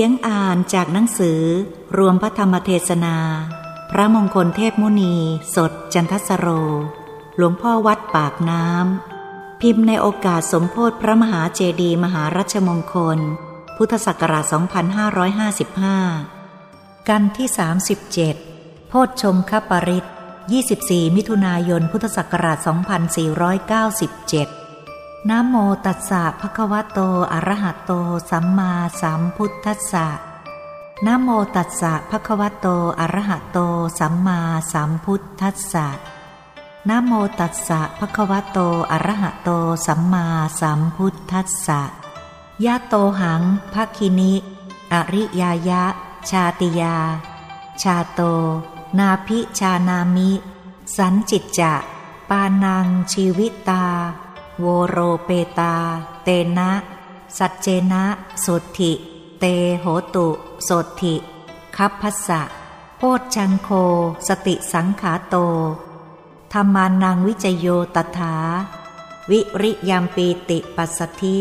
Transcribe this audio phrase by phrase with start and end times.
[0.00, 1.42] เสียงอ่านจากหนังสือ
[1.98, 3.16] รวมพระธรรมเทศนา
[3.90, 5.16] พระมงคลเทพมุนี
[5.54, 6.46] สดจันทสโร
[7.36, 13.18] หลวงพ่อวัดปากน้ำ พิมพ์ในโอกาสสมโพธิพระมหาเจดีมหารัชมงคล
[13.76, 14.44] พุทธศักราช
[16.16, 17.48] 2555 กันที่
[18.34, 20.06] 37 โพชฌงคปริต
[20.60, 24.59] 24 มิถุนายน พุทธศักราช 2497
[25.28, 25.54] นะโม
[25.86, 26.98] ตัสสะภะคะวะโต
[27.32, 27.92] อะระหะโต
[28.30, 30.08] สัมมาสัมพุทธัสสะ
[31.06, 32.66] นะโมตัสสะภะคะวะโต
[33.00, 33.58] อะระหะโต
[33.98, 34.40] สัมมา
[34.72, 35.86] สัมพุทธัสสะ
[36.88, 38.58] นะโมตัสสะภะคะวะโต
[38.92, 39.50] อะระหะโต
[39.86, 40.26] สัมมา
[40.60, 41.80] สัมพุทธัสสะ
[42.64, 44.34] ยะโตหังภะคินิ
[44.92, 45.84] อริยายะ
[46.30, 46.96] ชาติยา
[47.82, 48.20] ชาโต
[48.98, 50.30] นาพิชานามิ
[50.96, 51.74] สันจิตจะ
[52.28, 53.84] ปานังชีวิตา
[54.60, 55.74] โวโรเปตา
[56.24, 56.70] เตนะ
[57.38, 58.04] สัจเจนะ
[58.44, 58.92] สุธิ
[59.40, 59.44] เต
[59.80, 60.28] โหตุ
[60.64, 61.14] โสธิ
[61.76, 62.42] คัพพสะ
[62.98, 63.02] โพ
[63.34, 63.68] ชังโค
[64.28, 65.36] สติสังขาโต
[66.52, 68.34] ธรรมานังวิจโยตถา
[69.30, 71.38] วิริยามปีติปัสสธิ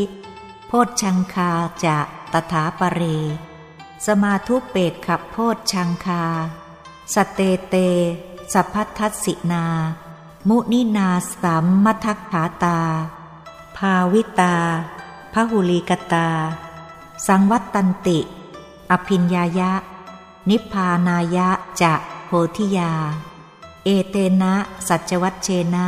[0.67, 1.51] โพชังคา
[1.85, 1.97] จะ
[2.33, 3.01] ตถาปเร
[4.05, 5.37] สมาทุเปกขับโพ
[5.71, 6.23] ชังคา
[7.13, 7.75] สเตเต
[8.53, 9.65] สัพพัทสินา
[10.47, 11.09] มุนินา
[11.41, 12.79] สัมมทักขาตา
[13.77, 14.55] ภาวิตา
[15.33, 16.29] พหุลีกตา
[17.27, 18.19] สังวัตตันติ
[18.91, 19.71] อภิญญายะ
[20.49, 21.49] นิพพานายะ
[21.81, 21.93] จะ
[22.25, 22.93] โพธิยา
[23.85, 24.53] เอเตนะ
[24.87, 25.87] สัจวัตเชนะ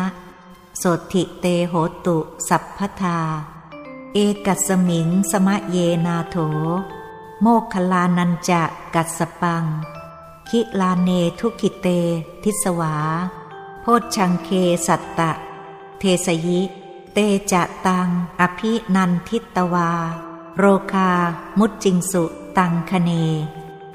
[0.78, 1.74] โสติเตโห
[2.06, 2.18] ตุ
[2.50, 3.20] สัพพทา
[4.14, 6.36] เอกัสมิงสมะเยนาโถ
[7.42, 8.64] โมคคัลลานัญจะ
[8.96, 9.64] กัสสะปัง
[10.50, 11.10] คิลาเน
[11.40, 11.88] ทุกขิเต
[12.44, 12.96] ทิสวา
[13.82, 14.50] โพชฌังเค
[14.88, 15.32] สัตตะ
[16.00, 16.62] เทสยิ
[17.14, 17.18] เต
[17.52, 18.08] จะตัง
[18.40, 19.92] อภินันทิตวา
[20.58, 21.12] โรคา
[21.60, 22.24] มุจจิงสุ
[22.58, 23.12] ตังขเณ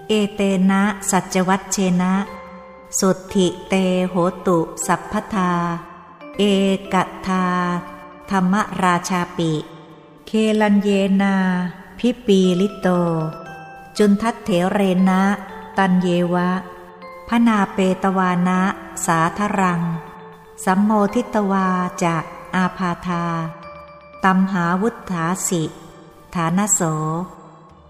[0.08, 2.14] เอเตนะสัจจวัชเชนะ
[2.98, 3.74] โสตถิเต
[4.08, 4.14] โห
[4.46, 5.52] ตุสัพพทา
[6.38, 6.42] เอ
[6.92, 6.94] ก
[7.26, 7.44] ทา
[8.30, 9.52] ธรรมราชาปิ
[10.26, 10.30] เค
[10.60, 10.90] ลันเย
[11.22, 11.34] นา
[11.98, 12.88] พิปีลิโต
[13.98, 15.22] จุนทัตเถเรนะ
[15.78, 16.50] ตันเยวะ
[17.28, 18.60] พนาเปตวานะ
[19.06, 19.82] สาธรัง
[20.64, 21.68] สัมโมทิตวา
[22.04, 22.16] จะ
[22.56, 23.24] อาพาธา
[24.24, 25.62] ตัมหาวุฒาสิ
[26.34, 26.80] ฐานโส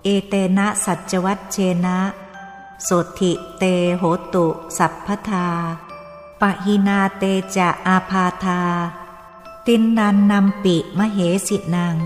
[0.04, 1.98] เอเตนะสัจวัตเชนะ
[2.84, 2.88] โส
[3.20, 3.64] ธิเต
[3.98, 4.02] โห
[4.34, 4.46] ตุ
[4.78, 5.48] สัพพทา
[6.40, 7.24] ปะหินาเต
[7.56, 8.62] จะอาพาธา
[9.66, 11.18] ตินนันนำปิมเห
[11.48, 11.96] สินัง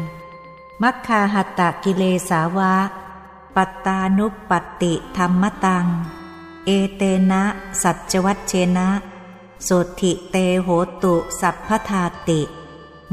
[0.83, 2.75] มัคคาหัตตะกิเลสาวะ
[3.57, 4.53] ปัตตานุปป
[4.83, 5.87] ติธรรมตัง
[6.67, 7.45] เอเตนะ
[7.83, 8.89] สัจวัตเชนะ
[9.65, 10.69] โสธิเตโห
[11.03, 12.41] ตุสัพพทาติ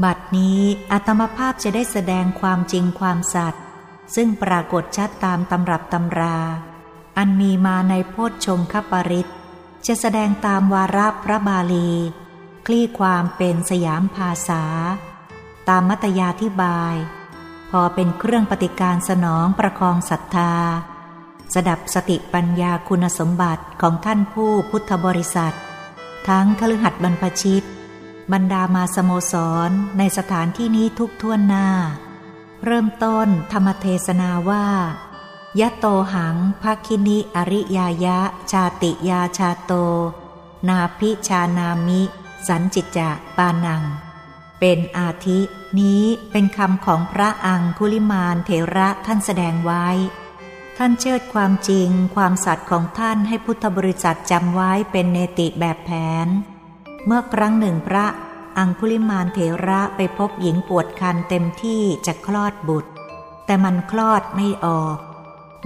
[0.04, 0.60] บัดนี้
[0.92, 3.62] อัตมภาพจะได้แสดงความจริงความสัตย์
[4.14, 6.38] ซึ่งปรากฏชัดตามตำรับตำรา
[7.16, 9.30] อันมีมาในโพชฌงคปริต
[9.86, 11.90] จะแสดงตามวาระพระบาลี
[12.66, 14.64] คลี่ความเป็นสยามภาษา
[15.68, 16.94] ตามมัตยาธิบาย
[17.70, 20.52] พอเป็นเครื่องปฏิการสนองประคองศรัทธา
[21.54, 25.56] สดับสติปัญญาคุณสมบัติของท่านผู้พุทธบริษัท
[26.28, 27.66] ทั้งคฤหัสถ์บรรพชิต
[28.32, 29.34] บรรดามาสโมส
[29.68, 31.68] รในสถานที่นี้ทุกท่วนหน้า
[32.64, 34.66] เริ่มต้นธรรมเทศนาว่า
[35.60, 38.18] ยะโตหังภคินิอริยายะ
[38.52, 39.72] ชาติยาชาโต
[40.68, 42.02] นาพิชานามิ
[42.46, 43.82] สันจิตจะปานัง
[44.60, 45.38] เป็นอาทิ
[45.80, 49.86] นี้เป็นคำของพระอังคุลิมานเถระท่านแสดงไว้
[50.80, 55.90] ท่านเชิดความจริงความสัตย์ของท่านให้พุทธบริษัทจำไว้เป็นเนติแบบแผ
[56.26, 56.28] น
[57.06, 58.06] เมื่อครั้งหนึ่งพระ
[58.58, 62.90] อังคุลิมานเถระไปพบหญิงปวดคันเต็มที่จะคลอดบุตร
[63.46, 64.98] แต่มันคลอดไม่ออก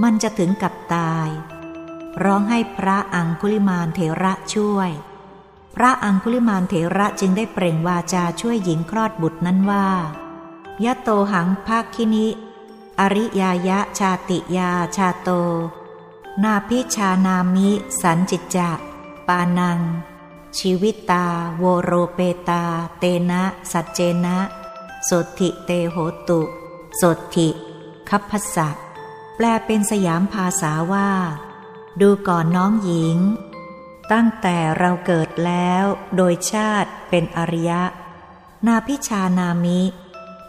[0.02, 1.28] มันจะถึงกับตาย
[2.24, 4.90] ร้องให้พระอังคุลิมานเถระช่วย
[5.76, 9.86] พระอังคุลิมานเถระจึงได้เปล่งวาจาช่วยหญิงคลอดบุตรนั้นว่า
[10.84, 12.28] ยะโตหังภาคินิ
[13.00, 15.28] อริยายะชาติยาชาโต
[16.42, 18.70] นาพิชานามิสันจิตจะ
[19.28, 19.80] ปานัง
[20.58, 21.26] ชีวิตตา
[21.58, 22.64] โวโรเปตา
[22.98, 23.42] เตนะ
[23.72, 24.38] สัจเจนะ
[25.04, 25.96] โสติเตโห
[26.28, 26.42] ตุ
[26.96, 27.02] โส
[27.34, 27.48] ติ
[28.08, 28.68] คัพพสะ
[29.36, 31.10] แปลเป็นสยามภาษาว่า
[32.00, 33.16] ดูก่อนน้องหญิง
[34.12, 35.84] ตั้งแต่เราเกิดแล้ว
[36.16, 37.82] โดยชาติเป็นอริยะ
[38.66, 39.80] นาพิชานามิ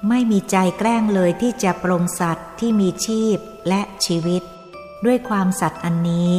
[0.10, 4.44] ไม่มีใจแกล้งเลยที่จะปรงสัตว์ที่มีชีพและชีวิต
[5.06, 6.32] ด้วยความสัตย์อันนี้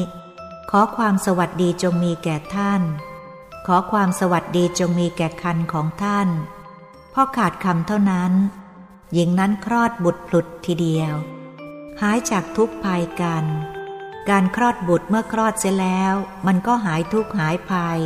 [0.70, 2.82] ขอความสวัสดีจงมีแก่ท่าน
[3.66, 6.28] ขอความสวัสดีจงมีแก่คันของท่าน
[7.12, 8.32] พ่อขาดคำเท่านั้น
[9.12, 11.14] หญิงนั้นคลอดบุตรพลุดทีเดียว
[12.00, 13.44] หายจากทุกภัยกัน
[14.28, 16.14] การคลอดบุตรเมื่อคลอดเสร็จแล้ว
[16.46, 18.00] มันก็หายทุกหายภัย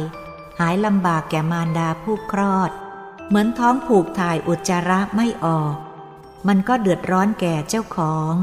[0.61, 2.71] หายลำบากแก่มารดาผู้คลอด
[3.29, 5.75] เหมือนท้องผูกถ่ายอุจจาระไม่ออก
[6.49, 8.35] มันก็เดือดร้อนแก่เจ้าของ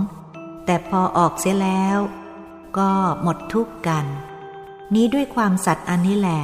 [0.65, 1.97] แต่พอออกเสียแล้ว
[2.77, 2.91] ก็
[3.21, 4.05] หมดทุกข์กัน
[4.93, 6.43] นี้ด้วยความสัตย์อันนี้แหละ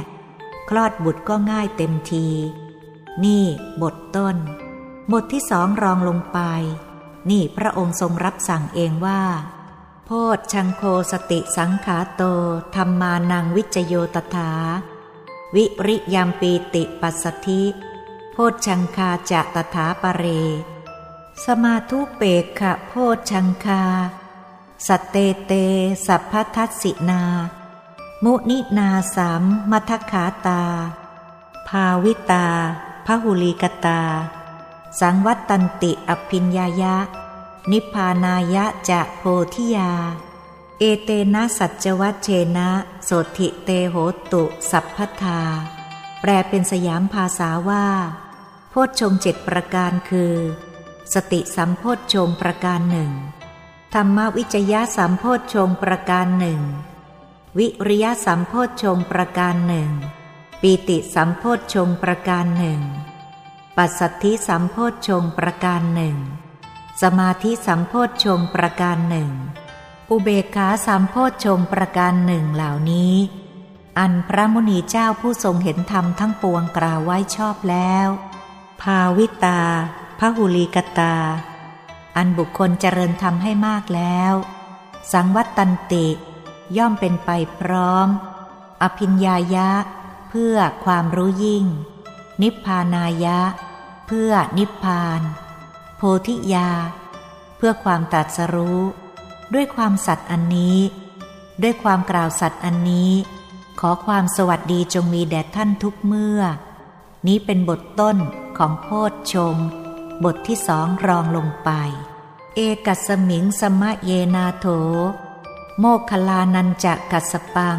[0.68, 2.28] คลอดบุตรก็ง่ายเต็มที
[3.24, 3.44] นี่
[3.82, 4.36] บทต้น
[5.12, 6.38] บทที่สองรองลงไป
[7.30, 9.22] นี่พระองค์ทรงรับสั่งเองว่า
[10.04, 12.22] โพชชังโคสติสังขาโต
[12.74, 14.52] ธรรมานังวิจโยตถา
[15.54, 17.62] วิริยามปีติปัสสธิ
[18.34, 20.24] โพชังคาจะตถาปเร
[21.44, 22.92] สมาธุเปกขะโพ
[23.30, 23.82] ชังคา
[24.86, 25.52] สตเตเต
[26.06, 27.22] สัพพทัสสินา
[28.24, 30.62] มุนินาสามมัทขาตา
[31.68, 32.46] ภาวิตา
[33.06, 34.02] พหุลีกตา
[35.00, 36.96] สังวัตตันติอภิญญายะ
[37.70, 39.22] นิพานายะจะโพ
[39.54, 39.92] ธิยา
[40.78, 42.68] เอเตนะสัจวัชเชนะ
[43.04, 43.96] โสธิเตโห
[44.32, 45.40] ตุสัพพทา
[46.24, 47.86] แปลเป็นสยามภาษาว่า
[48.70, 50.34] โพชฌงเจ็ดประการคือ
[51.14, 53.12] สติสัมโพชฌงประการหนึ่ง
[53.94, 56.60] ธรรมวิจยะสัมโพชฌงประการหนึ่ง
[57.58, 59.90] วิริยะสัมโพชฌงประการหนึ่ง
[60.62, 62.80] ปีติสัมโพชฌงประการหนึ่ง
[63.76, 66.16] ปัสสัทธิสัมโพชฌงประการหนึ่ง
[67.02, 69.30] สมาธิสัมโพชฌงประการหนึ่ง
[70.10, 73.14] อุเบกขาสัมโพชฌงประการหนึ่งเหล่านี้
[73.98, 78.08] อันพระมุนีเจ้าผู้ทรงเห็นธรรมทั้งปวงกล่าวไว้ชอบแล้ว
[78.82, 79.62] ภาวิตา
[80.18, 81.16] พหุลีกตา
[82.16, 84.32] อันบุคคลเจริญธรรมให้มากแล้ว
[85.12, 86.06] สังวัตตันติ
[86.76, 88.08] ย่อมเป็นไปพร้อม
[88.82, 89.70] อภิญญายะ
[90.28, 91.64] เพื่อความรู้ยิ่ง
[92.42, 93.40] นิพพานายะ
[94.06, 95.20] เพื่อนิพพาน
[95.96, 96.70] โพธิยา
[97.56, 98.80] เพื่อความตรัสรู้
[99.54, 100.78] ด้วยความสัตย์อันนี้
[101.62, 103.12] ด้วยความกล่าวสัตย์อันนี้
[103.84, 106.40] ขอความสวัสดีจงมีแด่ท่านทุกเมื่อ
[107.26, 108.16] นี้เป็นบทต้น
[108.58, 109.68] ของโพชฌงค์
[110.24, 111.70] บทที่สองรองลงไป
[112.54, 114.66] เอกัสมิงสมะเยนาโถ
[115.78, 117.78] โมคลานันจะกัสปัง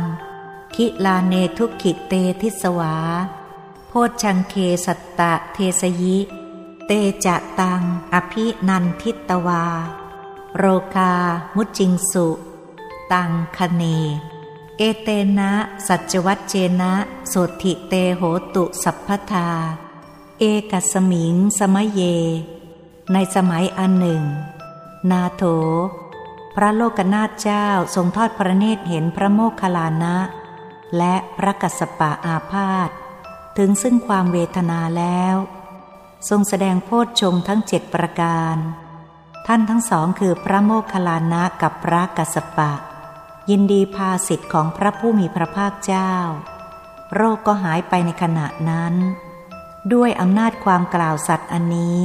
[0.75, 2.95] คิลาเนทุกขิเตทิสวา
[3.87, 4.55] โพชชังเค
[4.85, 6.17] สัตตะเทสยิ
[6.85, 6.91] เต
[7.25, 7.81] จะตัง
[8.13, 9.65] อภินันทิตวา
[10.57, 10.63] โร
[10.95, 11.13] คา
[11.55, 12.27] มุจิงสุ
[13.11, 13.85] ตังคเน
[14.77, 15.09] เอเต
[15.39, 15.51] นะ
[15.87, 16.93] สัจวัตเจนะ
[17.27, 17.33] โส
[17.63, 18.21] ถิเตโห
[18.55, 19.49] ตุสัพพทา
[20.39, 22.01] เอกัสมิง สมเย
[23.13, 24.23] ในสมัยอันหนึ่ง
[25.11, 25.43] นาโถ
[26.55, 30.15] พระโลกนาถเจ้าทรงทอดพระเนตรเห็นพระโมคคัลลานะ
[30.97, 32.89] และพระกัสสปะอาพาธ
[33.57, 35.35] ถึงซึ่งความเวทนาแล้ว
[36.29, 38.55] ทรงแสดงโพชฌงทั้งเจ็ดประการ
[39.47, 42.71] ท่านทั้งสองคือพระโมคคัลลานะกับพระกัสสปะ
[43.51, 46.13] ยินดีพาสิทธิ์ของพระผู้มีพระภาคเจ้า
[47.13, 48.93] โรคก็หายไปในขณะนั้น
[49.93, 51.99] ด้วยอำนาจความกล่าวสัตย์อันนี้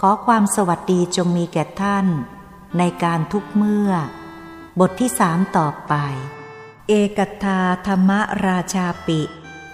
[0.00, 2.06] ขอความสวัสดีจงมีแก่ท่าน
[2.78, 3.90] ในการทุกเมื่อ
[4.80, 5.94] บทที่สามต่อไป
[6.88, 8.10] เอกทาธรรม
[8.46, 9.20] ราชาปิ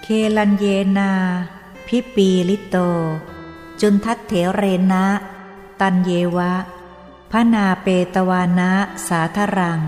[0.01, 0.07] เค
[0.37, 0.65] ลันเย
[0.97, 1.13] นา
[1.87, 2.77] พิปีลิโต
[3.81, 5.05] จุนทัตเถเรนะ
[5.79, 6.53] ตันเยวะ
[7.31, 8.71] พนาเปตวานะ
[9.07, 9.81] สาธรัง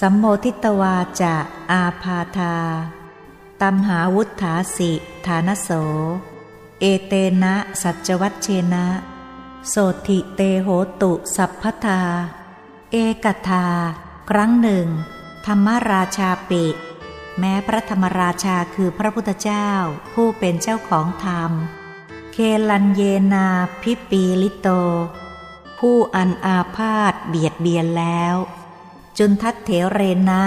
[0.00, 1.34] สัมโมทิตวาจะ
[1.70, 2.56] อาพาธา
[3.62, 4.92] ตัมหาวุฒาสิ
[5.26, 5.70] ฐานโส
[6.80, 8.86] เอเตนะสัจวัชเชนะ
[9.68, 9.74] โส
[10.08, 10.68] ธิเตโห
[11.02, 12.02] ตุสัพพทา
[12.92, 13.66] เอกทา
[14.30, 14.86] ครั้งหนึ่ง
[15.46, 16.64] ธรรมราชาปิ
[17.38, 19.68] แม้พระธรรมราชาคือพระพุทธเจ้า
[20.14, 21.50] ผู้เป็นเจ้าของธรรม
[22.32, 22.36] เค
[22.68, 23.02] ลันเย
[23.34, 23.46] นา
[23.82, 24.68] พิปีลิโต
[25.78, 28.36] ผู้อันอาพาธเบียดเบียนแล้ว
[29.18, 30.42] จุนทัตเถเรนะ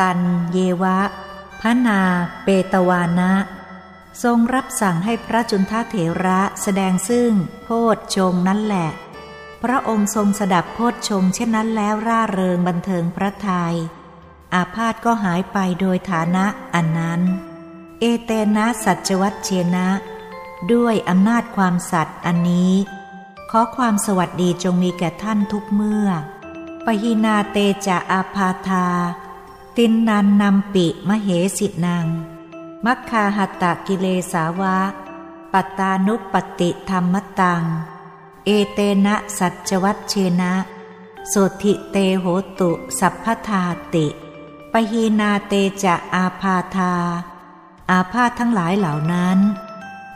[0.00, 0.20] ตัน
[0.52, 0.98] เยวะ
[1.60, 2.00] พนา
[2.44, 3.32] เปตวานะ
[4.22, 8.90] ทรงรับสั่งให้พระจุนทัตเถระแสดงซึ่งโพชฌงนั่นแหละ
[9.62, 13.76] พระองค์ทรงสดับโพชฌงเช่นนั้นแล้วร่าเริงบันเทิงพระทยัย
[14.54, 17.20] อาพาธก็หายไปโดยฐานะอันนั้น
[18.00, 19.88] เอเตนะสัจวัตเชนะ
[20.72, 22.72] ด้วยอำนาจความสัตย์อันนี้
[23.50, 26.08] ขอความสวัสดีจงมีแก่ท่านทุกเมื่อ
[27.02, 28.86] หินาเตจะอาพาธา
[29.76, 31.28] ตินนันนำปิมเห
[31.58, 32.06] สินัง
[32.84, 34.78] มัคคาหัตตกิเลสาวะ
[35.52, 37.62] ปัตตานุปปติธรรมตัง
[38.44, 40.52] เอเตนะสัจวัตเชนะ
[41.28, 42.24] โสธิเตโห
[42.58, 43.62] ตุสัพพทา
[43.94, 44.06] ติ
[44.72, 45.52] ปหีนาเต
[45.84, 46.94] จะอาพาธา
[47.90, 49.38] อาพาธทั้งหลายเหล่านั้น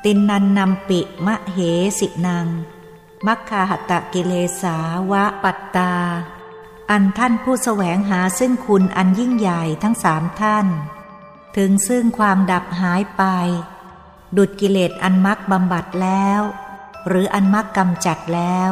[0.05, 1.59] ตินนันนำปิมะเห
[1.99, 2.47] สินัง
[3.27, 4.77] มัคคาหตะกิเลสา
[5.11, 5.93] วะปัตตา
[6.95, 10.67] อันท่านผู้แสวงหาซึ่งคุณอันยิ่งใหญ่ทั้งสามท่าน
[11.57, 13.23] ถึงซึ่งความดับหายไป
[14.37, 16.41] ดุดกิเลสอันมักบำบัดแล้ว
[17.09, 18.71] หรืออันมักกำจัดแล้ว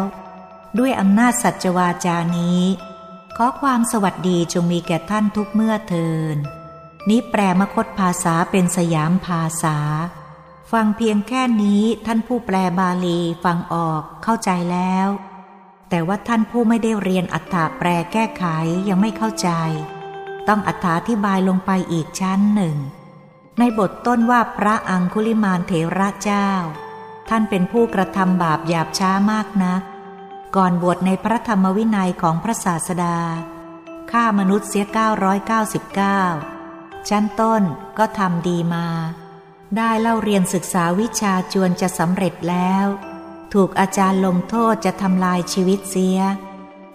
[0.78, 2.62] ด้วยอำนาจสัจวาจานี้
[3.36, 6.36] ขอความสวัสดีจงมีแก่ท่านทุกเมื่อเทิน
[7.08, 9.78] นี้แปลมคตภาษาเป็นสยามภาษา
[10.72, 15.08] ฟังเพียงแค่นี้ท่านผู้แปลบาลีฟังออกเข้าใจแล้ว
[15.90, 18.44] แต่ว่าท่านผู้ไม่ได้เรียนอัฏฐแปลแก้ไข
[18.88, 19.50] ยังไม่เข้าใจ
[20.48, 20.70] ต้องอ
[21.08, 22.76] ธิบายลงไปอีกชั้นหนึ่ง
[23.58, 26.50] ในบทต้นว่าพระอังคุลิมานเถระเจ้า
[27.28, 29.82] ท่านเป็นผู้กระทำบาปหยาบช้ามากนัก
[30.56, 33.18] ก่อนบวชในพระธรรมวินัยของพระศาสดา
[34.10, 34.84] ฆ่ามนุษย์เสีย
[35.76, 37.62] 999 ชั้นต้น
[37.98, 38.86] ก็ทำดีมา
[39.76, 42.86] ได้เล่าเรียนศึกษาวิชาจวนจะสำเร็จแล้ว
[43.54, 46.18] ถูกอาจารย์ลงโทษจะทำลายชีวิตเสีย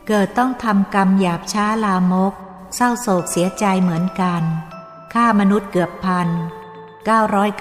[0.07, 2.33] เกิดต้องทำกรรมหยาบช้าลามก
[2.75, 4.43] เศร้าโศกเสียใจเหมือนกัน
[5.13, 6.29] ฆ่ามนุษย์เกือบพัน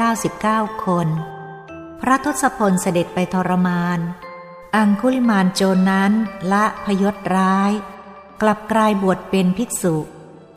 [0.00, 1.08] 999 คน
[2.00, 3.98] พระทศพลเสด็จไปทรมาน
[4.76, 6.12] อังคุลิมานโจรนั้น
[6.52, 7.72] ละพยศร้าย
[8.42, 9.96] กลับกลายบวชเป็นภิกษุ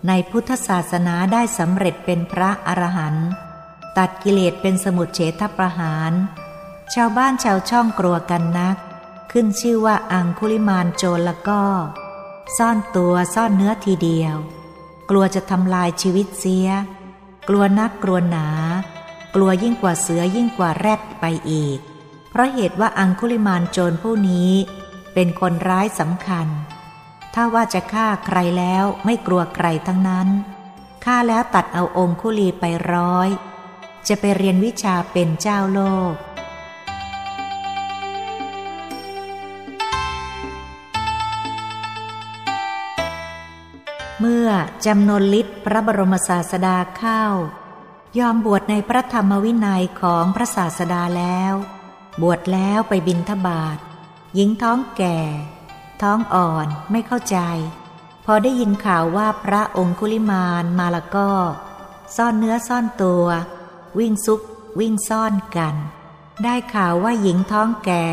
[0.08, 3.30] ในพุทธศาสนาได้สำเร็จเป็นพระอรหันต์
[3.98, 6.12] ตัดกิเลสเป็นสมุดเฉทประหาร
[6.94, 8.78] ชาวบ้านชาวช่องกลัวกันนัก
[9.32, 11.64] ขึ้นชื่อว่าอังคุลิมานโจรละก็
[12.58, 14.36] ซ่อนตัวซ่อนเนื้อทีเดียว
[15.10, 16.68] กลัวจะทำลายชีวิตเสีย
[17.48, 18.48] กลัวนักกลัวหนา
[19.36, 21.80] กลัวยิ่งกว่าเสือยิ่งกว่าแรดไปอีก
[22.30, 24.52] เพราะเหตุว่าอังคุลิมานโจรผู้นี้
[25.14, 26.48] เป็นคนร้ายสำคัญ
[27.34, 30.28] ถ้าว่าจะฆ่าใครแล้วไม่กลัวใครทั้งนั้น
[31.06, 33.30] ฆ่าแล้วตัดเอาองคุลีไปร้อย
[34.08, 36.14] จะไปเรียนวิชาเป็นเจ้าโลก
[44.20, 44.50] เมื่อ
[44.86, 47.24] จำนวนลิศพระบรมศาสดาเข้า
[48.20, 51.54] ยอมบวชในพระธรรมวินัยของพระศาสดาแล้ว
[52.22, 53.78] บวชแล้วไปบินทบาท
[54.36, 55.20] หญิงท้องแก่
[56.02, 57.38] ท้องอ่อนไม่เข้าใจ
[58.26, 61.32] พอได้ยินข่าวว่าพระองคุลิมานมาละก็
[62.16, 63.26] ซ่อนเนื้อซ่อนตัว
[64.00, 64.42] วิ่งซุก
[64.80, 65.76] วิ่งซ่อนกัน
[66.44, 68.06] ได้ข่าวว่าหญิงท้องแก่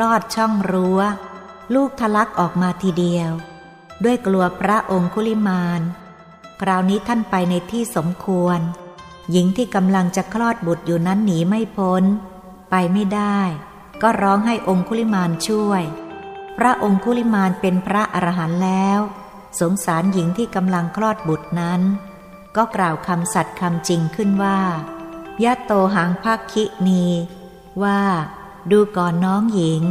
[0.00, 1.00] ลอดช่องรั้ว
[1.74, 3.32] ลูกทะลักออกมาทีเดียว
[4.04, 5.80] ด้วยกลัวพระองคุลิมาน
[6.60, 8.58] คราวนี้ท่านไปในที่สมควร
[9.30, 12.02] หญิงที่กำลังจะคลอดบุตรอยู่นั้นหนีไม่พ้น
[12.70, 13.40] ไปไม่ได้
[14.02, 15.82] ก็ร้องให้องคุลิมานช่วย
[16.58, 19.00] พระองคุลิมานเป็นพระอรหันต์แล้ว
[19.60, 21.80] สงสารหญิงที่กำลังคลอดบุตรนั้น
[22.56, 24.60] ก็กล่าวคำสัตย์คำจริงขึ้นว่า
[25.44, 27.04] ยะโตหังพักคินี
[27.82, 28.00] ว่า
[28.70, 29.82] ดูก่อนน้องหญิง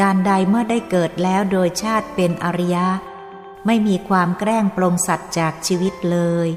[0.00, 2.86] การใดเมื่อได้เกิดแล้วโดยชาติเป็นอริยะ
[3.66, 6.48] ไม่มีความแกล้งปรงสัตว์จากชีวิตเลย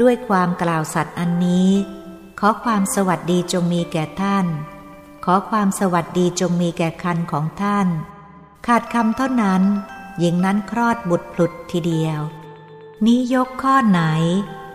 [0.00, 1.70] ด้วยความกล่าวสัตว์อันนี้
[2.40, 4.46] ขอความสวัสดีจงมีแก่ท่าน
[5.24, 7.86] ขอความสวัสดีจงมีแก่คันของท่าน
[8.66, 9.62] ขาดคำเท่านั้น
[10.18, 12.20] หญิงนั้นคลอดบุตรพลุดทีเดียว
[13.04, 14.02] นี้ยกข้อไหน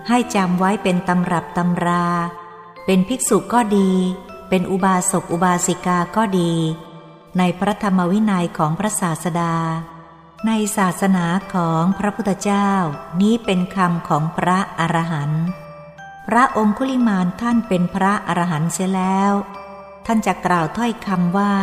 [0.08, 2.06] ให้จำไว้เป็นตำรับตำรา
[2.86, 3.92] เป็นภิกษุก็ดี
[4.50, 6.54] เป็นอุบาสกอุบาสิกาก็ดี
[7.38, 9.56] ในพระธรรมวินัยของพระศาสดา
[10.48, 12.69] ในศาสนาของพระพุทธเจ้า
[13.21, 15.45] นี้เป็นคำของพระอรหันต์
[16.27, 19.31] พระองคุลิมานท่านเป็นพระอรหันต์เสียแล้ว
[20.05, 21.55] ท่านจะกล่าวถ้อยคำว่า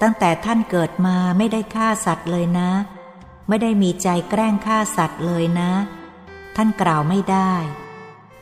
[0.00, 2.70] ตั้งแต่ท่านเกิดมาไม่ได้ฆ่าสัตว์เลยนะ
[3.48, 5.70] ไม่ได้มีใจแกล้งฆ่าสัตว์เลยนะ
[6.56, 7.52] ท่านกล่าวไม่ได้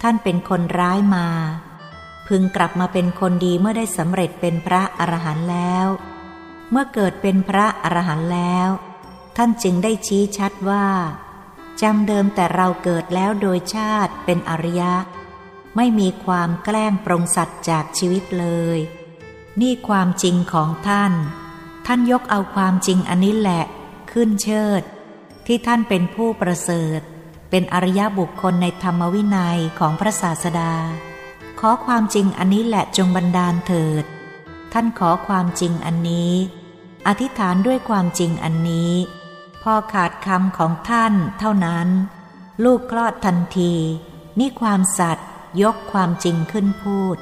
[0.02, 1.26] ท่านเป็นคนร้ายมา
[2.28, 5.86] พึงกลับมาเป็นคนดีเมื่อได้สำเร็จเป็นพระอรหันต์แล้ว
[6.70, 8.68] เมื่อเกิดเป็นพระอรหันต์แล้ว
[9.37, 10.87] ท่านจึงได้ชี้ชัดว่า
[11.83, 14.95] จำเดิมแต่เราเกิดแล้วโดยชาติเป็นอริยะ
[15.76, 18.78] ไม่มีความแกล้งปรงสัตว์จากชีวิตเลย
[19.61, 21.12] นี่ความจริงของท่าน
[21.87, 23.64] ท่านยกเอาความจริงอันนี้แหละ
[24.12, 24.83] ขึ้นเชิด
[25.47, 27.00] ที่ท่านเป็นผู้ประเสริฐ
[27.50, 30.73] เป็นอริยบุคคลในธรรมวินัยของพระศาสดา
[31.61, 34.05] ขอความจริงอันนี้แหละจงบันดาลเถิด
[34.73, 36.33] ท่านขอความจริงอันนี้
[37.07, 38.95] อธิษฐานด้วยความจริงอันนี้
[39.73, 41.88] อขาดคำของท่านเท่านั้น
[42.64, 43.75] ลูกคลอดทันที
[44.38, 45.26] นี่ความสัตย์
[45.62, 47.16] ยกความจริงขึ้นพูด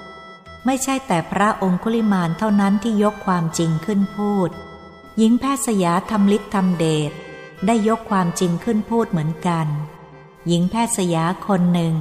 [0.66, 4.50] ไม่ใช่แต่พระองคุลิมานเท่านั้นที่ยกความจริงขึ้นพูด
[5.18, 7.12] หญิงแพทย์สยาทำลิศทำเดช
[7.66, 9.66] ได้ยกความจริงขึ้นพูดเหมือนกัน
[10.46, 11.94] หญิงแพทย์สยาคนหนึ่ง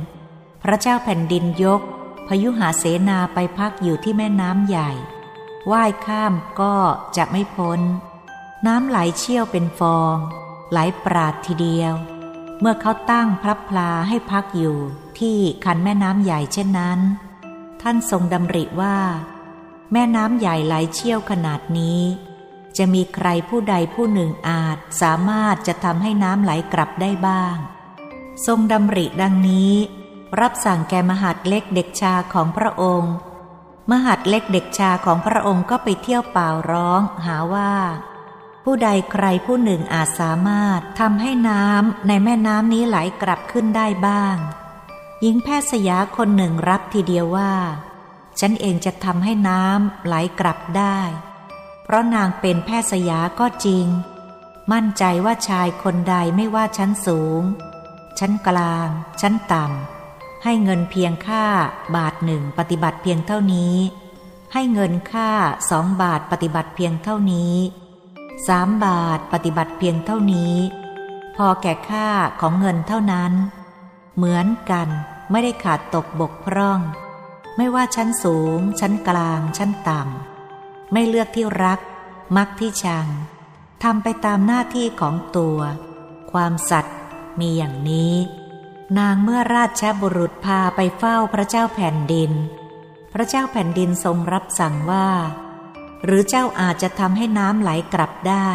[0.64, 1.82] พระเจ้าแผ่นดินยก
[2.28, 4.92] พยุหาเสนาไปพักอยู่ที่แม่น้ำใหญ่
[5.72, 6.76] ว่ายข้ามก็
[7.18, 7.80] จะไม่พ้น
[8.68, 10.18] น้ำไหลเชี่ยวเป็นฟอง
[10.72, 11.94] ไหลปราดทีเดียว
[12.60, 14.78] เมื่อเขาตั้งพระพลาให้พักอยู่
[15.20, 17.00] ที่คันแม่น้ำใหญ่เช่นนั้น
[17.82, 18.98] ท่านทรงดำริว่า
[19.94, 22.02] แม่น้ำใหญ่ไหลเชี่ยวขนาดนี้
[22.78, 27.56] จะมีใครผู้ใดผู้หนึ่งอาจสามารถจะทำให้น้ำไหลกลับได้บ้าง
[28.46, 29.74] ทรงดำริดังนี้
[30.40, 33.14] รับสั่งแก่มหาดเล็กเด็กชาของพระองค์
[33.92, 37.72] มหาดเล็กเด็กชาของพระองค์ก็ไปเที่ยวเป่าร้องหาว่า
[38.64, 44.36] ผู้ใดใครผู้หนึ่งอาจสามารถทำให้น้ำในแม่น้ำนี้ไหลกลับขึ้นได้บ้าง
[45.22, 47.54] หญิงแพทย์สยาคนหนึ่งรับทีเดียวว่า
[48.40, 51.00] ฉันเองจะทำให้น้ำไหลกลับได้
[51.84, 53.86] เพราะนางเป็นแพทย์สยาก็จริง
[54.72, 57.42] มั่นใจว่าชายคนใดไม่ว่าชั้นสูง
[58.20, 58.88] ชั้นกลาง
[59.22, 61.46] ชั้นต่ำให้เงินเพียงค่า
[61.96, 63.76] บาทหนึ่งปฏิบัติเพียงเท่านี้
[64.54, 65.30] ให้เงินค่า
[65.70, 67.56] สองบาทปฏิบัติเพียงเท่านี้
[68.48, 70.56] สามบาทปฏิบัติเพียงเท่านี้
[71.36, 72.10] พอแก่ค่า
[72.42, 73.34] ของเงินเท่านั้น
[74.16, 74.90] เหมือนกัน
[75.32, 76.80] ไม่ได้ขาดตกบกพร่อง
[77.58, 81.80] ไม่ว่าชั้นสูง ชั้นกลาง ชั้นต่ำไม่เลือกที่รัก
[82.38, 83.08] มักที่ชัง
[83.84, 85.60] ทำไปตามหน้าที่ของตัว
[86.32, 86.98] ความสัตย์
[87.40, 88.14] มีอย่างนี้
[89.00, 92.32] นางเมื่อราชบุรุษพาไปเฝ้าพระเจ้าแผ่นดิน
[93.14, 95.08] พระเจ้าแผ่นดินทรงรับสั่งว่า
[96.06, 98.50] หรือเจ้าอาจจะทำให้น้ำไหลกลับได้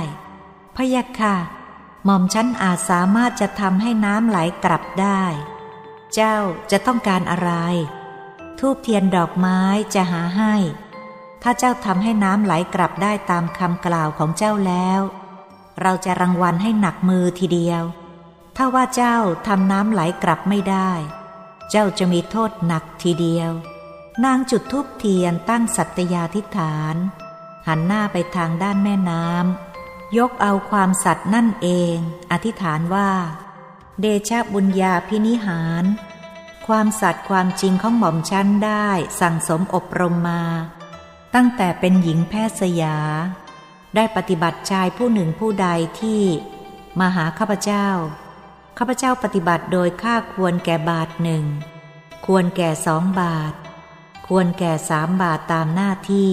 [0.76, 1.37] พยาค่ะ
[2.05, 5.23] หม่อมชั้นอาจสามารถจะทำให้น้ำไหลกลับได้
[6.15, 6.37] เจ้า
[6.71, 7.52] จะต้องการอะไร
[8.58, 9.61] ทูบเทียนดอกไม้
[9.95, 10.54] จะหาให้
[11.43, 15.00] ถ้าเจ้าทำให้น้ำไหลกลับได้ตามคำกล่าวของเจ้าแล้ว
[15.80, 17.82] เราจะรางวัลให้หนักมือทีเดียว
[18.56, 20.91] ถ้าว่าเจ้าทำน้ำไหลกลับไม่ได้
[21.71, 23.50] เจ้าจะมีโทษหนักทีเดียว
[24.25, 26.97] นางจุดทูบเทียนตั้งสัตยาธิฐาน
[27.69, 31.97] หันหน้าไปทางด้านแม่น้ำยกเอาความสัตย์นั่นเอง
[32.33, 33.11] อธิษฐานว่า
[34.00, 35.85] เดชะบุญญาพินิหาร
[36.67, 38.89] ความสัตย์ความจริงของหม่อมชั้นได้
[39.21, 40.43] สั่งสมอบรมมา
[41.35, 42.99] ตั้งแต่เป็นหญิงแพทย์สยา
[43.95, 45.69] ได้ปฏิบัติชายผู้หนึ่งผู้ใด
[46.00, 46.23] ที่
[46.99, 47.89] มาหาข้าพเจ้า
[48.78, 51.45] ข้าพเจ้าปฏิบัติโดยค่าควรแก่บาทหนึ่ง
[52.26, 53.52] ควรแก่สองบาท
[54.26, 56.33] ควรแก่สามบาทตามหน้าที่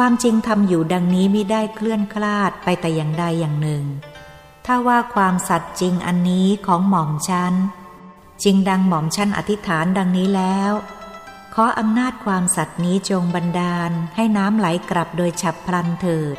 [0.00, 3.84] ความจริงทำอยู่ดังนี้ไม่ได้เคลื่อนคลาดไปแต่อย่างใดอย่างหนึ่ง
[4.66, 7.54] ถ้าว่าความสัตย์จริงอันนี้ของหม่อมชัน
[8.42, 10.72] จริงดังหม่อมชันอธิษฐานดังนี้แล้ว
[11.54, 16.36] ขออำนาจความสัตย์นี้จงบันดาลให้น้ำไหลกลับโดยฉับพลันเถิด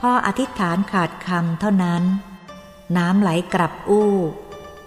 [0.00, 2.02] พออธิษฐานขาดคำเท่านั้น
[2.96, 4.10] น้ำไหลกลับอู้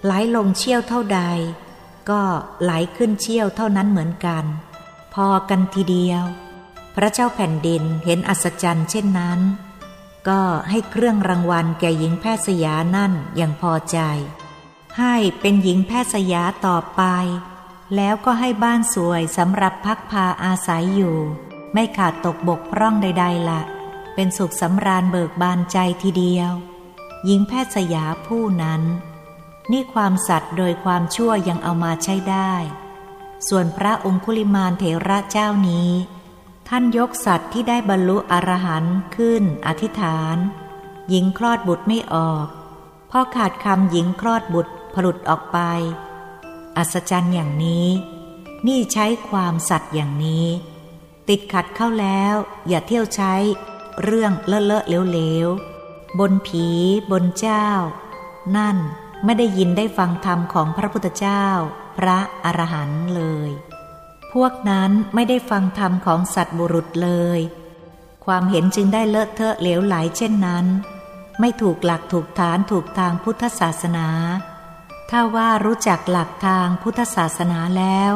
[0.05, 1.21] ไหลลงเชี่ยวเท่าใด
[2.09, 2.21] ก็
[2.63, 4.43] ไหลขึ้นเชี่ยวเท่านั้นเหมือนกัน
[5.13, 6.25] พอกันทีเดียว
[6.99, 9.39] พระเจ้าแผ่นดินเห็นอัศจรรย์เช่นนั้น
[10.29, 13.99] ก็ให้เครื่องรางวัลแก่หญิงแพทย์สยานั่นอย่างพอใจ
[14.97, 17.01] ให้เป็นหญิงแพทย์สยาต่อไป
[17.95, 21.17] แล้วก็ให้บ้านสวยสำหรับพักพาอาศัยอยู่
[21.73, 23.61] ไม่ขาดตกบกพร่องใด ๆละ
[24.15, 26.51] เป็นสุขสำราญเบิกบานใจทีเดียว
[27.25, 28.81] หญิงแพทย์สยาผู้นั้น
[29.71, 32.53] นี่ความสัตย์โดยความชั่วยังเอามาใช้ได้
[33.47, 35.89] ส่วนพระองคุลิมานเถระเจ้านี้
[36.67, 40.37] ท่านยกสัตว์ที่ได้บรรลุอรหันต์ขึ้น อธิษฐาน
[41.09, 42.47] หญิงคลอดบุตรไม่ออก
[43.11, 45.59] พอขาดคำหญิงคลอดบุตรผลุดออกไป
[46.77, 47.87] อัศจรรย์อย่างนี้
[48.67, 50.47] นี่ใช้ความสัตย์อย่างนี้
[51.29, 52.35] ติดขัดเข้าแล้ว
[52.67, 53.33] อย่าเที่ยวใช้
[54.03, 56.67] เรื่องเลอะเลอะเหลวๆ บนผี
[57.11, 57.67] บนเจ้า
[58.57, 58.77] นั่น
[59.25, 61.45] ไม่ได้ยินได้ฟังธรรมของพระพุทธเจ้า
[61.97, 63.51] พระอรหันต์เลย
[64.33, 67.39] พวกนั้นไม่ได้ฟังธรรมของสัตว์บุรุษเลย
[68.25, 70.65] ความเห็นจึงได้เลอะเทอะเหลวไหลเช่นนั้น
[71.39, 74.07] ไม่ถูกหลักถูกฐานถูกทางพุทธศาสนา
[75.09, 78.13] ถ้าว่ารู้จักหลักทางพุทธศาสนาแล้ว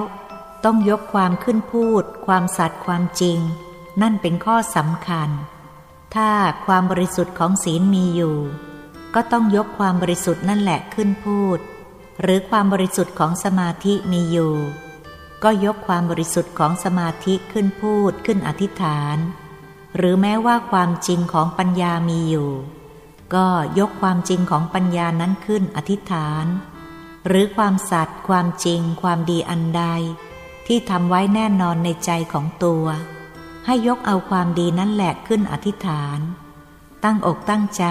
[0.66, 3.40] ต้องยกความขึ้นพูด ความสัตย์ความจริง
[4.02, 5.30] นั่นเป็นข้อสำคัญ
[6.16, 6.32] ถ้า
[6.66, 8.38] ความบริสุทธิ์ของศีลมีอยู่
[9.16, 11.60] ก็ต้องยกความบริสุทธิ์นั่นแหละขึ้นพูด
[12.22, 14.54] หรือความบริสุทธิ์ของสมาธิมีอยู่
[15.44, 19.18] ก็ยกความบริสุทธิ์ของสมาธิขึ้นพูดขึ้นอธิษฐาน
[19.96, 22.52] หรือแม้ว่าความจริงของปัญญามีอยู่
[23.36, 23.48] ก็
[23.80, 26.46] ยกความจริงของปัญญานั้นขึ้นอธิษฐาน
[27.28, 29.84] หรือความสัตย์ความจริง ความดีอันใด
[30.68, 32.86] ที่ทำไว้แน่นอนในใจของตัว
[33.66, 36.20] ให้ยกเอาความดีนั้นแหละขึ้นอธิษฐาน
[37.04, 37.86] ตั้งอกตั้งใจ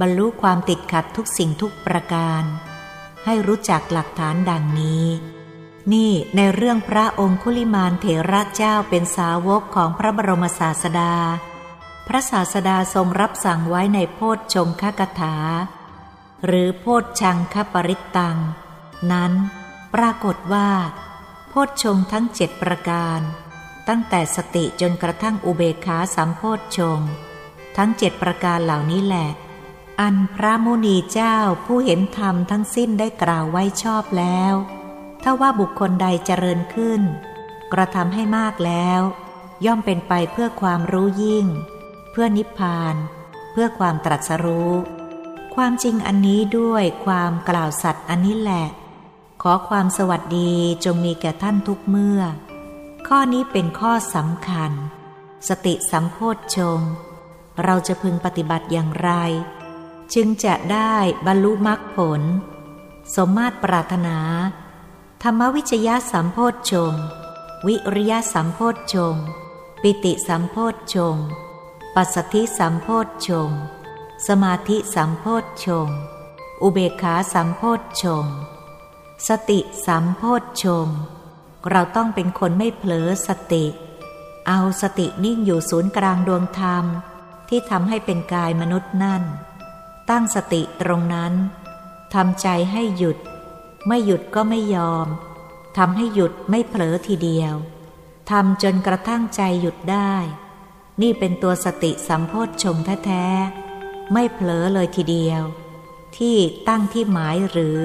[0.00, 2.42] บรรลุความติดขัดทุกสิ่งทุกประการ
[3.24, 5.06] ให้รู้จักหลักฐานดังนี้
[5.92, 11.14] นี่ในเรื่องพระองคุลิมานเถระเจ้าเป็นสาวกของพระบรมศาสดา
[12.08, 15.36] พระศาสดาทรงรับสั่งไว้ในโพชฌงคกถา
[16.44, 18.38] หรือโพชชังคปริตตัง
[19.12, 19.32] นั้น
[19.94, 20.70] ปรากฏว่า
[21.48, 23.20] โพชชงทั้งเจ็ดประการ
[23.88, 27.00] ตั้งแต่สติจนกระทั่งอุเบกขาสัมโพชชง
[27.76, 29.28] ทั้งเจ็ดประการเหล่านี้แหละ
[30.00, 34.54] อันพระมุนีเจ้าผู้เห็นธรรมทั้งสิ้นได้กล่าวไว้ชอบแล้ว
[35.30, 37.02] ถ้าว่าบุคคลใดเจริญขึ้น
[37.72, 39.00] กระทำให้มากแล้ว
[39.64, 41.46] ย่อมเป็นไปเพื่อความรู้ยิ่ง
[42.10, 42.94] เพื่อนิพพาน
[43.52, 44.72] เพื่อความตรัสรู้
[45.54, 48.66] ความจริงอันนี้ด้วยความกล่าวสัตย์อันนี้แหละ
[49.42, 50.52] ขอความสวัสดี
[50.84, 52.20] จงมีแก่ท่านทุกเมื่อ
[53.08, 54.72] ข้อนี้เป็นข้อสำคัญ
[55.48, 56.80] สติสัมโพธชง
[57.64, 59.10] เราจะพึงปฏิบัติอย่างไร
[60.14, 60.94] จึงจะได้
[61.26, 62.22] บรรลุมรรคผล
[63.14, 64.18] สมมาตรปรารถนา
[65.24, 66.94] ธรรมวิจยะสัมโพธชง
[67.66, 69.14] วิริยะสัมโพธชง
[69.82, 71.16] ปิติสัมโพธชง
[71.94, 73.50] ปัสสธิสัมโพธชง
[74.26, 75.88] สมาธิสัมโพธชง
[76.62, 78.24] อุเบกขาสัมโพธชง
[79.28, 80.88] สติสัมโพธชง
[81.70, 83.64] เราต้องเป็นคนไม่เผลอสติ
[84.48, 86.84] เอาสตินิ่งอยู่ศูนย์กลางดวงธรรม
[87.48, 89.22] ที่ทำให้เป็นกายมนุษย์นั่น
[90.10, 91.32] ตั้งสติตรงนั้น
[92.14, 93.18] ทำใจให้หยุด
[93.86, 95.06] ไม่หยุดก็ไม่ยอม
[95.76, 97.54] ทำให้หยุดไม่เผลอทีเดียว
[98.30, 100.14] ทำจนกระทั่งใจหยุดได้
[101.02, 105.42] นี่เป็นตัวสติสัมโพธชงแท้ๆไม่เผลอเลยทีเดียว
[106.16, 106.36] ที่
[106.68, 107.80] ตั้งที่หมายหรือ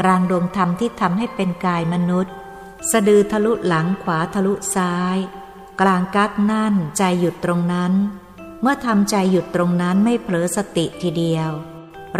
[0.00, 2.34] กลางดวงธรรมที่ทำให้เป็นกายมนุษย์
[2.90, 5.16] สะดือทะลุหลังขวาทะลุซ้าย
[5.80, 7.92] กลางกักนั่นใจหยุดตรงนั้น
[8.60, 11.50] เมื่อทำใจหยุดตรงนั้นไม่เผลอสติทีเดียว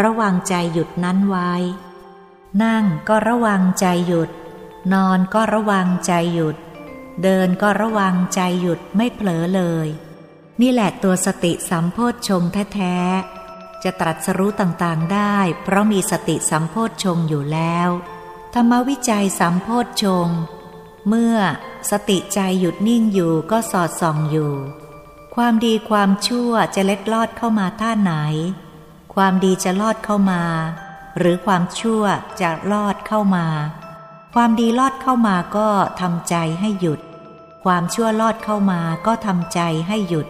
[0.01, 1.51] ระวังใจหยุดนั้นไว้
[2.63, 4.29] นั่งก็ระวังใจหยุด
[4.93, 6.57] นอนก็ระวังใจหยุด
[7.23, 9.87] เดินก็ระวังใจหยุดไม่เผลอเลย
[10.61, 12.43] นี่แหละตัวสติสัมโพธชง
[12.73, 17.89] แท้ๆ จะตรัสรู้ต่างๆได้ เพราะมีสติสัมโพธชงอยู่แล้ว
[18.53, 20.27] ธรรมวิจัยสัมโพธชง
[21.07, 21.37] เมื่อ
[21.91, 24.53] สติใจหยุดนิ่งอยู่ก็สอดส่องอยู่
[25.35, 28.13] ความดีความชั่วจะเล็ดลอดเข้ามาท่าไหน
[29.13, 30.43] ความดีจะลอดเข้ามา
[31.17, 32.03] หรือความชั่ว
[32.41, 33.47] จะลอดเข้ามา
[34.33, 35.69] ความดีลอดเข้ามาก็
[36.01, 36.99] ทำใจให้หยุด
[37.65, 40.27] ความชั่วลอดเข้ามาก็ทำใจให้หยุด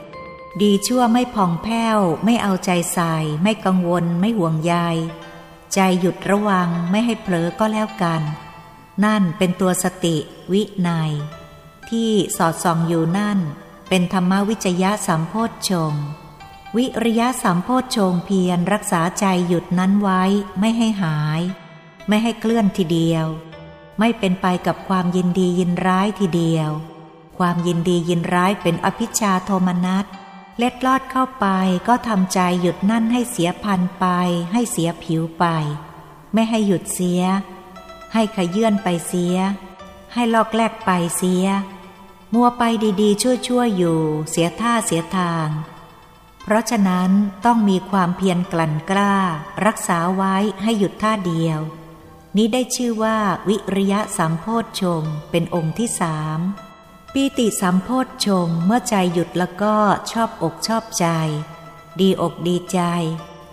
[0.62, 4.74] ดีชั่วไม่ผ่องแผ้ว ไม่เอาใจใส่ ไม่กังวล ไม่ห่วงใย
[5.74, 8.22] ใจหยุดระวังไม่ให้เผลอก็แล้วกัน
[9.06, 10.18] นั่นเป็นตัวสติ
[10.52, 10.90] วิใน
[11.90, 13.40] ที่สอดส่องอยู่นั่น
[13.90, 15.94] เป็นธรรมวิจยะสัมโพธชง
[16.78, 20.24] วิริยะสัมโพธชงเพียรรักษาใจหยุดนั้นไว้
[20.60, 21.42] ไม่ให้หาย
[22.08, 23.28] ไม่ให้เคลื่อนทีเดียว
[24.00, 26.70] ไม่เป็นไปกับความยินดียินร้ายทีเดียว
[27.38, 30.06] ความยินดียินร้ายเป็นอภิชาโทมนัส
[30.58, 31.48] เล็ดลอดเข้าไป
[31.88, 34.06] ก็ทำใจหยุดนั่นให้เสียพันไป
[34.54, 35.46] ให้เสียผิวไป
[36.34, 37.22] ไม่ให้หยุดเสีย
[38.14, 39.36] ให้ขยื่นไปเสีย
[40.14, 41.46] ให้ลอกแลกไปเสีย
[42.34, 42.64] มัวไป
[43.02, 45.50] ดีๆ ชั่วๆอยู่ เสียท่าเสียทาง
[46.50, 47.12] เพราะฉะนั้น
[47.46, 49.16] ต้องมีความเพียรกลั่นกล้า
[49.66, 51.60] รักษาไว้ให้หยุดท่าเดียว
[52.38, 53.18] นี้ได้ชื่อว่า
[53.50, 56.40] วิริยะสัมโพธชงเป็นองค์ที่สาม
[57.14, 59.76] ปีติสัมโพธชงเมื่อใจหยุดแล้วก็
[60.12, 61.08] ชอบอกชอบใจ
[62.00, 62.80] ดีอกดีใจ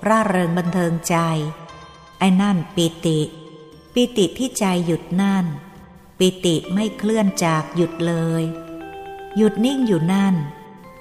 [0.07, 1.17] ร่าเริงบันเทิงใจ
[2.19, 3.21] ไอ้นั่นปีติ
[3.93, 5.45] ปีติที่ใจหยุดนั่น
[6.19, 8.43] ปีติไม่เคลื่อนจากหยุดเลย
[9.37, 10.35] หยุดนิ่งอยู่นั่น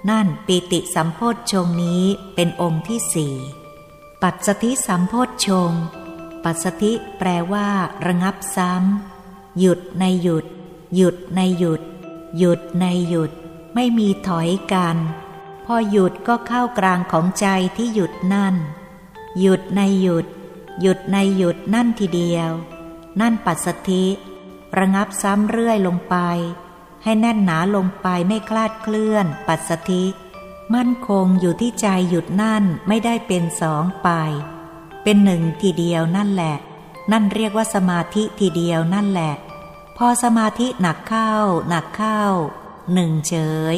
[0.10, 2.04] นั่นปีติสัมโพธชงนี้
[2.36, 3.36] เป็นองค์ที่สี่
[4.22, 5.72] ปัจสธิสัมโพธชง
[6.44, 7.68] ปัสสธิแปลว่า
[8.06, 10.46] ระงับซ้ำ หยุดในหยุด
[10.96, 11.82] หยุดในหยุด
[12.38, 13.32] หยุดในหยุด
[13.76, 14.98] ไม่มีถอยกัน
[15.66, 18.56] พอหยุดก็เข้ากลางของใจที่หยุดนั่น
[19.40, 20.26] หยุดในหยุด
[20.82, 22.52] หยุดในหยุดนั่นทีเดียว
[23.20, 24.06] นั่นปัสสธิ
[24.78, 26.16] ระงับซ้ำเรื่อยลงไป
[27.04, 30.06] ให้แน่นหนาลงไปไม่คลาดเคลื่อน ปัสสธิ
[30.76, 34.10] มั่นคงอยู่ที่ใจหยุดนั่นไม่ได้เป็นสองไป
[35.04, 36.56] เป็นหนึ่งทีเดียวนั่นแหละ
[37.12, 39.34] นั่นเรียกว่าสมาธิทีเดียวนั่นแหละ
[39.98, 41.34] พอสมาธิหนักเข้า
[41.70, 42.22] หนักเข้า
[42.94, 43.36] หนึ่งเฉ
[43.74, 43.76] ย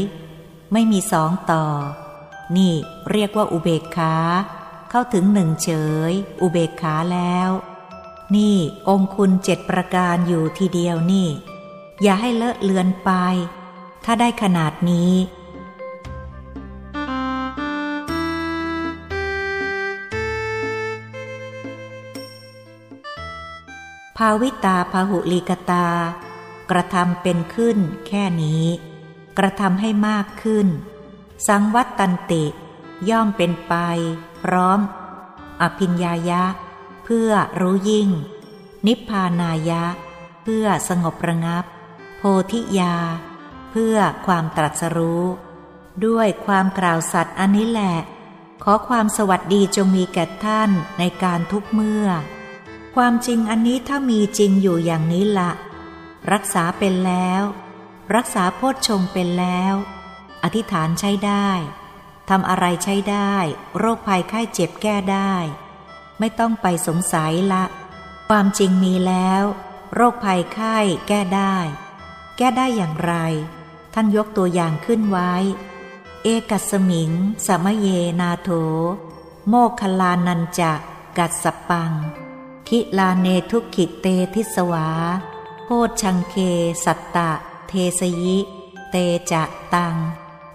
[0.71, 1.65] ไม่มีสองต่อ
[2.57, 2.73] นี่
[3.11, 4.15] เรียกว่าอุเบกขา
[4.89, 5.71] เข้าถึงหนึ่งเฉ
[6.09, 6.11] ย
[6.41, 7.49] อุเบกขาแล้ว
[8.35, 8.57] นี่
[8.89, 11.27] องคุณเจ็ดประการอยู่ทีเดียวนี่
[12.03, 13.11] อย่าให้เลอะเลือนไป
[14.05, 15.13] ถ้าได้ขนาดนี้
[24.17, 25.87] ภาวิตาพาหุลีกตา
[26.71, 27.77] กระทำเป็นขึ้น
[28.07, 28.65] แค่นี้
[29.37, 30.67] กระทำให้มากขึ้น
[31.47, 32.43] สังวัตตันติ
[33.09, 33.73] ย่อมเป็นไป
[34.43, 34.79] พร้อม
[35.61, 36.43] อภิญญายะ
[37.03, 37.29] เพื่อ
[37.59, 38.09] รู้ยิ่ง
[38.87, 39.83] นิพพานายะ
[40.43, 41.65] เพื่อสงบระงับ
[42.51, 42.95] ธิยา
[43.71, 45.25] เพื่อความตรัสรู้
[46.05, 47.95] ด้วยความกล่าวสัตย์อันนี้แหละ
[48.63, 52.07] ขอความสวัสดีจงมีแก่ท่านในการทุกเมื่อ
[52.95, 55.51] ความจริงอันนี้ถ้ามีจริงอยู่อย่างนี้ละ
[56.31, 57.43] รักษาเป็นแล้ว
[58.15, 59.75] รักษาโพชฌงเป็นแล้ว
[60.43, 61.49] อธิษฐานใช้ได้
[62.29, 63.33] ทำอะไรใช้ได้
[63.77, 65.33] โรคภัยไข้เจ็บแก้ได้
[66.19, 67.63] ไม่ต้องไปสงสัยละ
[68.29, 69.43] ความจริงมีแล้ว
[69.95, 71.55] โรคภัยไข้แก้ได้
[72.37, 73.13] แก้ได้อย่างไร
[73.93, 75.33] ท่านยกตัวอย่างขึ้นไว้
[76.23, 77.11] เอกัสมิง
[77.45, 77.87] สมเย
[78.19, 78.49] นาโถ
[79.47, 80.73] โมคลานันจะ
[81.17, 81.91] กัดสปัง
[82.67, 84.87] คิลาเนทุกิเตทิสวา
[85.63, 85.69] โพ
[86.01, 86.35] ชังเค
[86.85, 87.31] สัตตะ
[87.67, 88.37] เทสยิ
[88.91, 88.95] เต
[89.31, 89.43] จะ
[89.73, 89.95] ตัง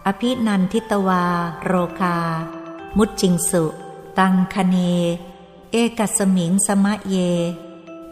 [0.07, 1.25] อภินันทิตวา
[1.65, 2.17] โรคา
[2.97, 3.65] มุจจิงสุ
[4.19, 4.77] ตังคเน
[5.73, 7.17] เอกัสมิงสมะเย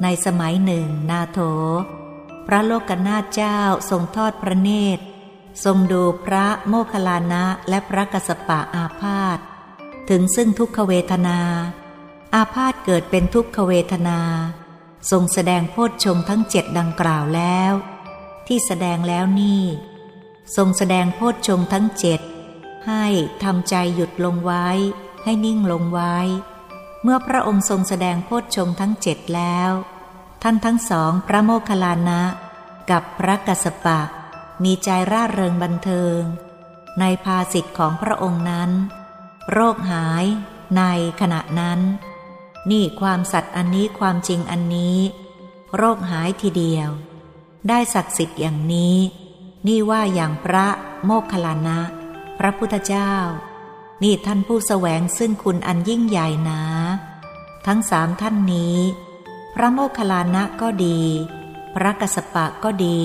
[0.02, 1.38] ในสมัยหนึ่งนาโถ
[2.50, 3.58] พระโลกนาถเจ้า
[3.90, 5.02] ทรงทอดพระเนตร
[5.64, 9.38] ทรงดูพระโมคคลานะและพระกสปะอาพาธ
[10.08, 11.40] ถึงซึ่งทุกขเวทนา
[12.34, 14.20] อาพาธเกิดเป็นทุกขเวทนา
[15.10, 17.72] ทรงแสดงโพชฌงทั้งเจ็ดดังกล่าวแล้ว
[18.46, 19.64] ที่แสดงแล้วนี่
[20.56, 22.20] ทรงแสดงโพชฌงทั้งเจ็ด
[22.86, 23.04] ให้
[23.42, 24.66] ทำใจหยุดลงไว้
[25.24, 26.16] ให้นิ่งลงไว้
[27.02, 29.72] เมื่อพระองค์ทรงแสดงโพชฌงทั้งเจ็ดแล้ว
[30.42, 32.22] ท่านทั้งสองพระโมคคัลลานะ
[32.90, 34.00] กับพระกัสสปะ
[34.64, 36.20] มีใจร่าเริงบันเทิง
[37.00, 38.70] ในภาสิทธิ์ของพระองค์นั้น
[39.52, 40.24] โรคหาย
[40.76, 40.82] ใน
[41.20, 41.80] ขณะนั้น
[42.70, 44.98] นี่ความสัตย์อันนี้ความจริงอันนี้
[45.76, 46.88] โรคหายทีเดียว
[47.68, 48.96] ได้ศักดิ์สิทธิ์อย่างนี้
[49.66, 50.66] นี่ว่าอย่างพระ
[51.04, 51.78] โมคคัลลานะ
[52.38, 53.12] พระพุทธเจ้า
[54.02, 56.62] นี่ท่านผู้แสวงซึ่งคุณอันยิ่งใหญ่นะ
[57.66, 58.78] ทั้งสามท่านนี้
[59.60, 60.98] ระโมคคัลลานะก็ดี
[61.74, 63.00] พระกสปะก็ดี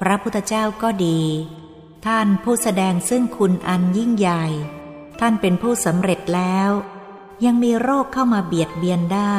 [0.00, 1.20] พระพุทธเจ้าก็ดี
[2.06, 4.44] ท่านผู้แสดงซึ่งคุณอันยิ่งใหญ่
[5.20, 6.70] ท่านเป็นผู้สำเร็จแล้ว
[7.44, 9.38] ยังมีโรคเข้ามาเบียดเบียนได้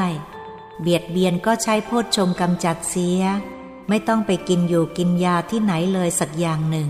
[0.82, 3.22] เบียดเบียนก็ใช้โพชฌงกำจัดเสีย
[3.90, 6.90] ไม่ต้องไปกินอยู่กินยาที่ไหนเลยสักอย่างหนึ่ง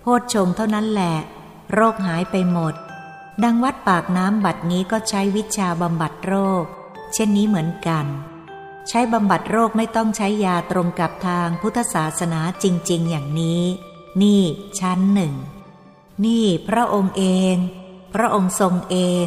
[0.00, 1.14] โพชฌงเท่านั้นแหละ
[1.72, 2.74] โรคหายไปหมด
[3.42, 6.64] ดังวัดปากน้ำบัดนี้ก็ใช้วิชาบำบัดโรค
[7.12, 8.06] เช่นนี้เหมือนกัน
[8.88, 13.62] ใช้บำบัดโรคไม่ต้องใช้ยาตรงกับทางพุทธศาสนาจริง ๆ อย่างนี้
[14.22, 14.42] นี่
[14.80, 15.34] ชั้นหนึ่ง
[16.24, 17.56] นี่พระองค์เอง
[18.14, 19.26] พระองค์ทรงเอง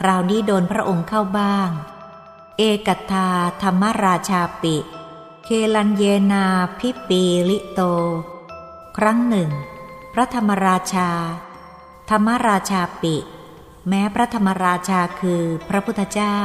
[0.00, 1.70] คราวนี้โดนพระองค์เข้าบ้าง
[2.58, 3.28] เอกทา
[3.62, 4.76] ธรรมราชาปิ
[5.44, 6.44] เคลันเยนา
[6.78, 7.80] พิปีลิโต
[8.96, 9.50] ครั้งหนึ่ง
[10.12, 11.10] พระธรรมราชา
[12.10, 13.16] ธรรมราชาปิ
[13.88, 16.38] แม้พระธรรมราชาคือพระพุทธเจ้า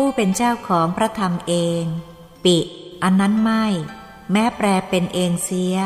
[0.00, 1.84] ผู้เป็นเจ้าของพระธรรมเอง
[2.44, 2.58] ปิ
[3.02, 3.64] อันนั้นไม่
[4.32, 5.76] แม้แปลเป็นเองเสีย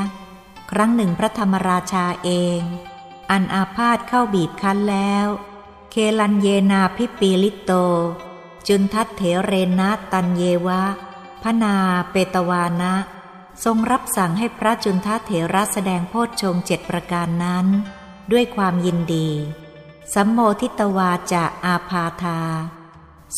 [0.71, 2.61] ครั้งหนึ่งพระธรรมราชาเอง
[3.31, 5.27] อันอาพาธเข้าบีบคั้นแล้ว
[5.91, 7.73] เคลันเยนาพิปีลิโต
[8.69, 10.83] จุนทัตเถเรนะตันเยวะ
[11.43, 11.75] พนา
[12.11, 12.95] เปตวานะ
[13.65, 17.67] ทรงรับสั่งให้พระจุนทัตเถระแสดงโพชฌงเจ็ดประการนั้น
[18.33, 19.29] ด้วยความยินดี
[20.15, 22.41] สัมโมทิตวาจะอาพาธา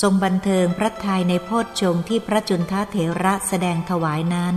[0.01, 4.57] ทรงบันเทิงพระทัยในโพชฌงที่พระจุนทัตเถระแสดงถวายนั้น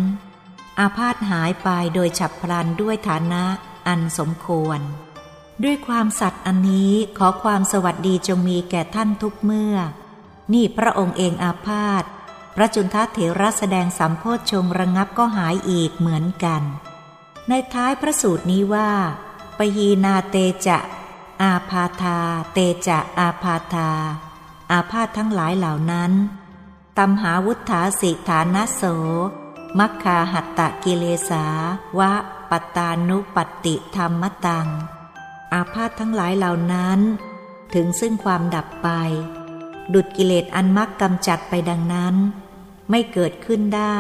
[0.80, 3.44] อาพาธหายไปโดยฉับพลันด้วยฐานะ
[3.88, 4.80] อันสมควร
[5.64, 9.76] ด้วยความสัตย์อันนี้ขอความสวัสดีจงมีแก่ท่านทุกเมื่อ
[10.54, 12.04] นี่พระองค์เองอาพาธ
[12.56, 16.62] พระจุนทัเถระแสดงสัมโพชฌงระงับก็หายอีกเหมือนกัน
[17.50, 18.90] ในท้ายพระสูตรนี้ว่า
[19.58, 20.36] ปยีนาเต
[20.68, 20.78] จะ
[21.42, 22.20] อาพาธา
[22.54, 23.90] เตจะอาพาธา
[24.72, 26.12] อาพาธทั้งหลายเหล่านั้น
[26.98, 28.82] ตัมหาวุฒาสิฐานโส
[29.80, 31.46] มัคคาหัตตะกิเลสา
[32.00, 32.12] วะ
[32.50, 34.68] ปตานุปติธรรมตัง
[35.54, 37.00] อาพาธทั้งหลายเหล่านั้น
[37.74, 38.90] ถึงซึ่งความดับไป
[39.94, 42.16] ดุดกิเลสอันมักกำจัดไปดังนั้น
[42.90, 44.00] ไม่เกิดขึ้นได้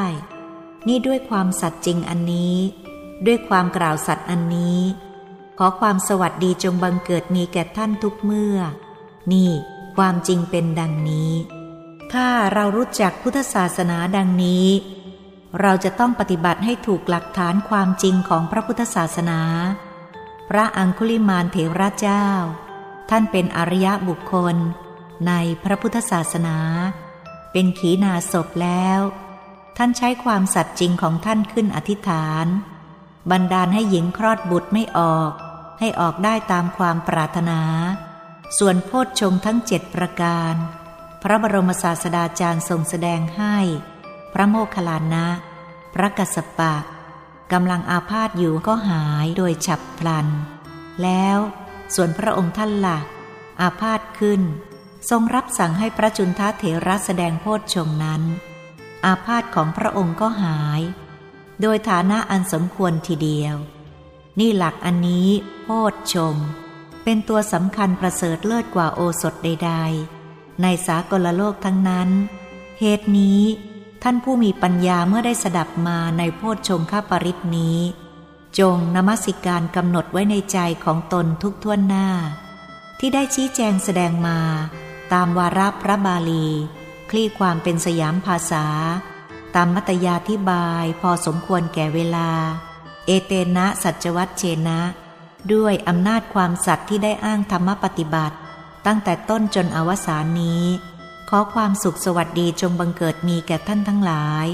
[0.88, 2.56] นี่ด้วยความสัตย์จริงอันนี้
[3.25, 4.80] ด้วยความกล่าวสัตย์อันนี้
[5.58, 8.58] ขอความสวัสดีจงบังเกิดมีแก่ท่านทุกเมื่อ
[9.32, 9.51] นี่
[9.95, 11.31] ความจริงเป็นดังนี้
[12.13, 14.67] ถ้าเรารู้จักพุทธศาสนาดังนี้
[15.62, 19.41] เราจะต้องปฏิบัติให้ถูกหลักฐานความจริงของพระพุทธศาสนา
[20.49, 22.27] พระอังคุลิมานเถระเจ้า
[23.10, 24.55] ท่านเป็นอริยบุคคล
[25.27, 26.58] ในพระพุทธศาสนา
[27.51, 28.99] เป็นขีณาศพแล้ว
[29.77, 32.45] ท่านใช้ความสัตย์จริงของท่านขึ้นอธิษฐาน
[33.31, 35.31] บันดาลให้หญิงคลอดบุตรไม่ออก
[35.79, 37.62] ให้ออกได้ตามความปรารถนา
[38.58, 40.55] ส่วนโพชฌงทั้งเจ็ดประการ
[41.23, 43.58] พระบรมศาสดาจารย์ทรงแสดงให้
[44.34, 45.27] พระโมคคัลลานะ
[45.93, 46.75] พระกัสสปะ
[47.51, 50.27] กำลังอาพาธอยู่ก็หายโดยฉับพลัน
[51.03, 51.38] แล้ว
[51.95, 52.99] ส่วนพระองค์ท่านละ่ะ
[53.62, 54.41] อาพาธขึ้น
[55.10, 58.21] ทรงรับสั่งให้พระจุนทเถระแสดงโพชฌงนั้น
[59.05, 60.81] อาพาธของพระองค์ก็หาย
[61.62, 63.55] โดยฐานะอันสมควรทีเดียว
[64.39, 65.29] นี่หลักอันนี้
[65.62, 66.36] โพชฌง
[67.08, 69.72] เป็นตัวสำคัญประเสริฐเลิศกว่าโอสถใด
[70.18, 72.10] ๆ ในสากลโลกทั้งนั้น
[72.80, 73.41] เหตุนี้
[74.04, 77.80] ท่านผู้มีปัญญาเมื่อได้สดับมาในโพชฌงคปริตนี้
[78.60, 82.08] จงนมัสิการกำหนดไว้ในใจของตนทุกท่วนหน้า
[83.00, 84.39] ที่ได้ชี้แจงแสดงมา
[85.13, 86.48] ตามวาระพระบาลี
[87.10, 88.65] คลี่ความเป็นสยามภาษา
[89.56, 92.30] ตามมัตยาธิบายพอสมควรแก่เวลา
[93.06, 94.80] เอเตนะสัจวัตเชนะ
[95.53, 98.36] ด้วยอำนาจความสัตย์ที่ได้อ้างธรรมปฏิบัติ
[98.86, 100.63] ตั้งแต่ต้นจนอวสานนี้
[101.29, 104.47] ขอความสุขสวัสดีจงบังเกิดมีแก่ท่านทั้งหลาย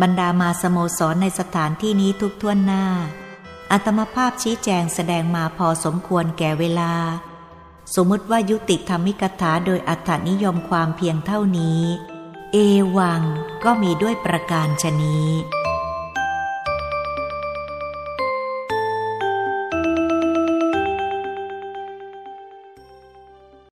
[0.00, 2.84] บรรดามาสโมสรในสถานที่นี้ทุกท่วนหน้า
[3.70, 6.92] อัตมภาพชี้แจงแสดงมาพอสมควรแก่เวลา
[7.94, 11.82] สมมติว่ายุติธรรมิกถาโดยอัตนิยมความเพียงเท่านี้
[12.52, 12.56] เอ
[12.96, 13.22] วัง
[13.64, 15.28] ก็มีด้วยประการชนี้